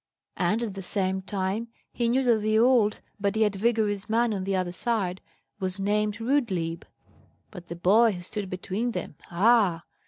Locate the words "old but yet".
2.57-3.53